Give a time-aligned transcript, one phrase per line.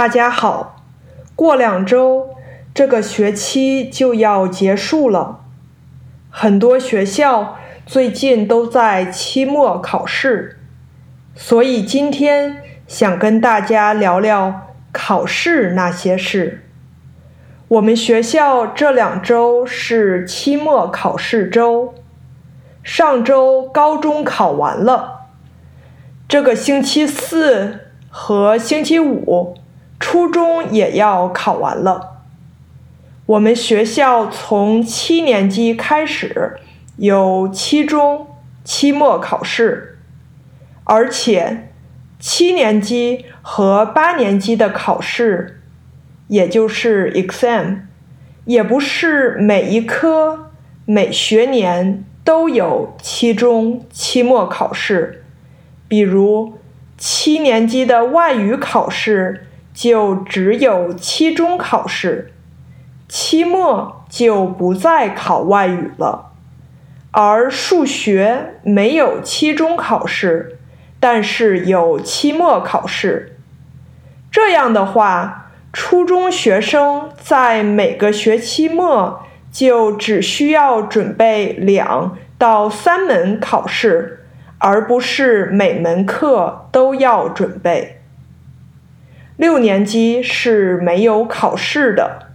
[0.00, 0.82] 大家好，
[1.36, 2.30] 过两周
[2.72, 5.40] 这个学期就要结束了，
[6.30, 10.58] 很多学校最近都在期末考试，
[11.34, 16.64] 所以今天想跟大家聊聊考试那些事。
[17.68, 21.92] 我们学校这两周是期末考试周，
[22.82, 25.26] 上周高中考完了，
[26.26, 29.58] 这个星期四和星期五。
[30.00, 32.22] 初中也要考完了。
[33.26, 36.58] 我们学校从七年级开始
[36.96, 38.26] 有期中
[38.64, 39.98] 期末考试，
[40.84, 41.68] 而且
[42.18, 45.60] 七年级和八年级的考试，
[46.28, 47.82] 也就是 exam，
[48.46, 50.50] 也不是每一科
[50.86, 55.24] 每学年都有期中期末考试。
[55.86, 56.54] 比如
[56.96, 59.46] 七年级的外语考试。
[59.80, 62.34] 就只有期中考试，
[63.08, 66.32] 期末就不再考外语了。
[67.12, 70.58] 而数学没有期中考试，
[71.00, 73.38] 但是有期末考试。
[74.30, 84.26] 这样的话，初中学生在每个学期末就只需要准备两到三门考试，
[84.58, 87.99] 而不是每门课都要准备。
[89.40, 92.26] 六年级是没有考试的，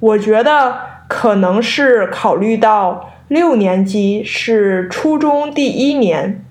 [0.00, 6.44] 我觉得可能是考虑到六年级是初中第一年，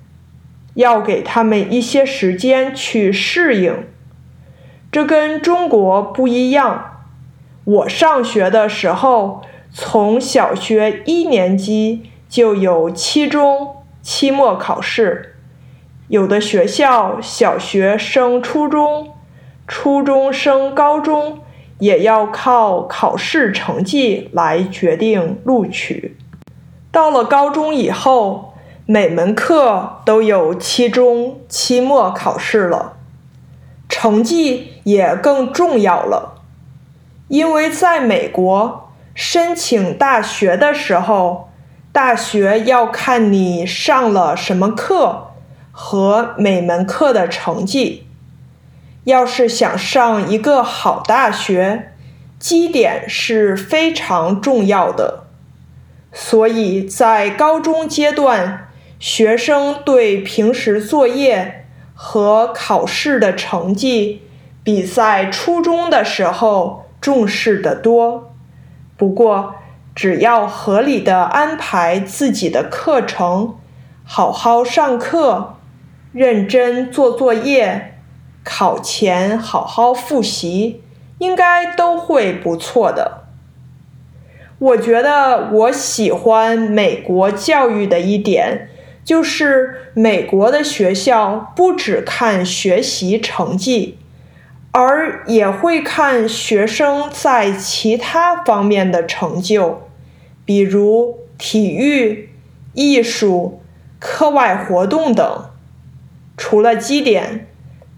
[0.75, 3.83] 要给他们一些时间去适应。
[4.89, 7.01] 这跟中国不一样。
[7.65, 9.41] 我上学的时候，
[9.73, 15.35] 从小学一年级就有期中期末考试，
[16.07, 19.10] 有的学校小学升初中。
[19.73, 21.39] 初中升高中
[21.79, 26.17] 也要靠考试成绩来决定录取。
[26.91, 28.53] 到了高中以后，
[28.85, 32.97] 每门课都有期中、期末考试了，
[33.87, 36.41] 成绩也更重要了。
[37.29, 41.49] 因为在美国申请大学的时候，
[41.93, 45.27] 大学要看你上了什么课
[45.71, 48.07] 和每门课的成绩。
[49.03, 51.93] 要是想上一个好大学，
[52.37, 55.23] 基点是非常重要的。
[56.13, 58.67] 所以在高中阶段，
[58.99, 64.21] 学生对平时作业和考试的成绩
[64.63, 68.33] 比在初中的时候重视的多。
[68.97, 69.55] 不过，
[69.95, 73.55] 只要合理的安排自己的课程，
[74.03, 75.55] 好好上课，
[76.11, 77.90] 认真做作业。
[78.43, 80.81] 考前好好复习，
[81.19, 83.25] 应该都会不错的。
[84.57, 88.69] 我觉得我喜欢美国教育的一点，
[89.03, 93.97] 就是美国的学校不只看学习成绩，
[94.71, 99.87] 而也会看学生在其他方面的成就，
[100.45, 102.29] 比如体育、
[102.73, 103.61] 艺术、
[103.99, 105.45] 课外活动等。
[106.35, 107.47] 除了基点。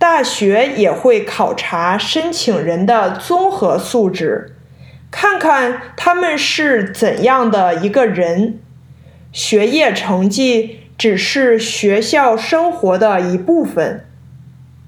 [0.04, 4.54] 大学也会考察申请人的综合素质，
[5.10, 8.60] 看看他们是怎样的一个人。
[9.32, 14.06] 学业成绩只是学校生活的一部分，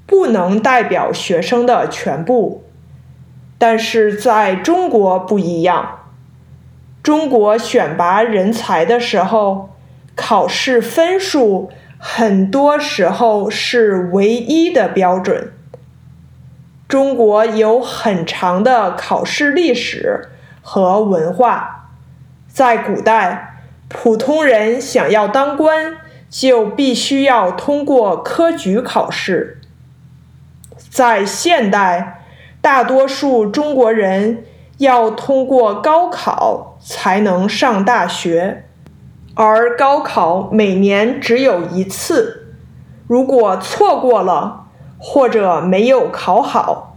[0.05, 2.65] 不能代表学生的全部。
[3.57, 6.09] 但是在中国不一样，
[7.01, 9.69] 中国选拔人才的时候，
[10.13, 11.71] 考试分数。
[11.97, 15.51] 很多时候是唯一的标准。
[16.87, 20.29] 中国有很长的考试历史
[20.61, 21.89] 和文化，
[22.47, 25.97] 在古代，普通人想要当官，
[26.29, 29.59] 就必须要通过科举考试。
[30.89, 32.23] 在现代，
[32.61, 34.45] 大多数中国人
[34.77, 38.65] 要通过高考才能上大学。
[39.37, 42.55] 而高考每年只有一次，
[43.05, 44.67] 如果错过了
[44.97, 46.95] 或者没有考好，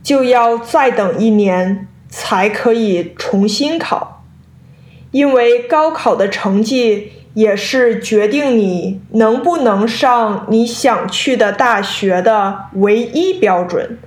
[0.00, 4.22] 就要再等一年才可以重新考。
[5.10, 13.98] 因为高考的成绩也是决定你能不能上你想去的大学的唯一标准，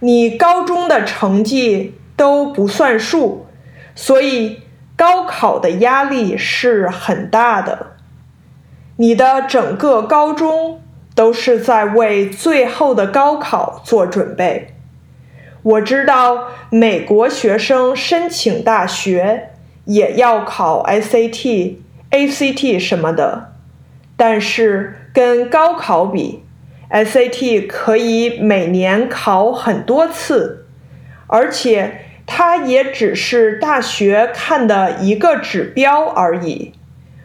[0.00, 3.46] 你高中的成绩都不算数，
[3.94, 4.63] 所以。
[4.96, 7.96] 高考的压力是很大的，
[8.96, 10.80] 你的整个高中
[11.14, 14.74] 都是在为最后的高考做准备。
[15.62, 19.50] 我知道美国学生申请大学
[19.86, 21.76] 也要考 SAT、
[22.10, 23.52] ACT 什么的，
[24.16, 26.44] 但是跟高考比
[26.90, 30.66] ，SAT 可以每年考很多次，
[31.26, 36.72] 而且它也只是大学看的一个指标而已，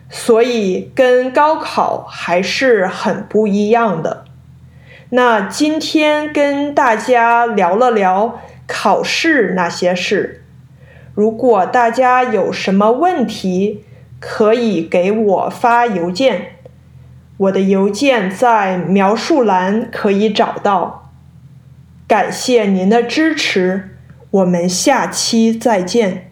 [0.09, 4.25] 所以跟高考还是很不一样的。
[5.11, 10.43] 那今天跟大家聊了聊考试那些事。
[11.15, 13.83] 如果大家有什么问题，
[14.19, 16.57] 可以给我发邮件，
[17.37, 21.11] 我的邮件在描述栏可以找到。
[22.07, 23.97] 感谢您的支持，
[24.31, 26.28] 我们下期再见。